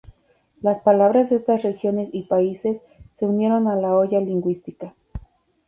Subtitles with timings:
[0.63, 4.95] Las palabras de estas regiones y países se unieron a la olla lingüística.